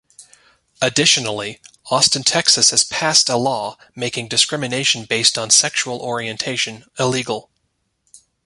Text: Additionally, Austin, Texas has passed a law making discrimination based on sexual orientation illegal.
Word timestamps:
Additionally, 0.81 1.61
Austin, 1.91 2.23
Texas 2.23 2.71
has 2.71 2.83
passed 2.83 3.29
a 3.29 3.37
law 3.37 3.77
making 3.95 4.27
discrimination 4.29 5.05
based 5.05 5.37
on 5.37 5.51
sexual 5.51 5.99
orientation 6.01 6.85
illegal. 6.97 7.51